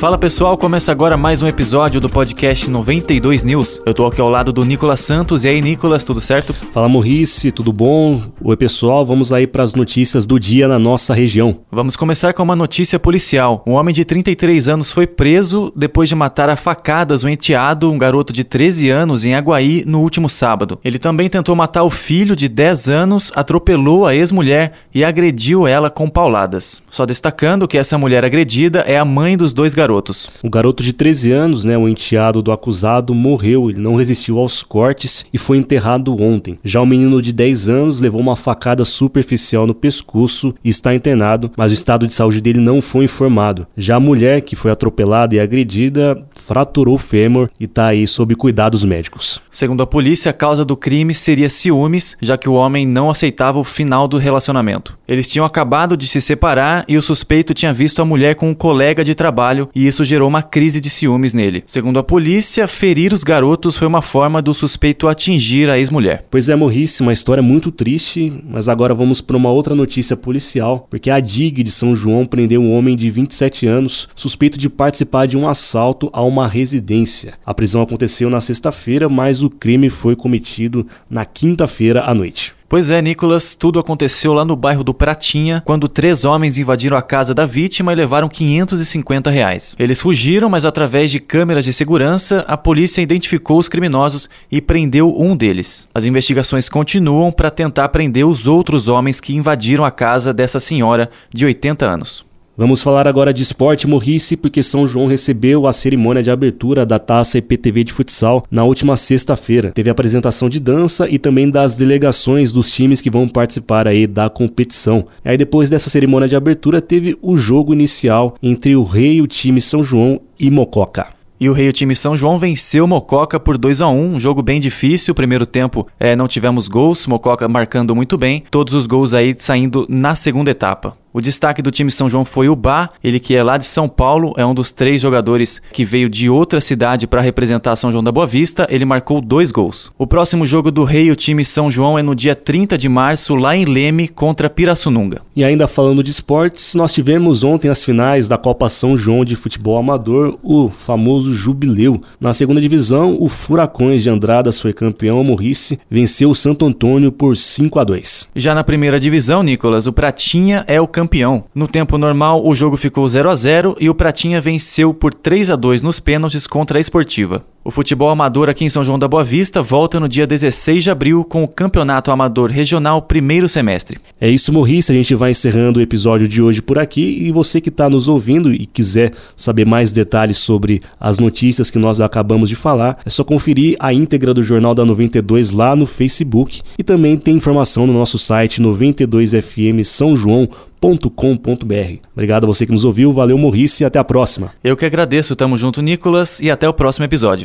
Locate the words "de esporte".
103.32-103.86